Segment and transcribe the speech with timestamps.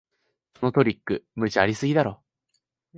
[0.59, 2.23] そのトリック、無茶ありすぎだろ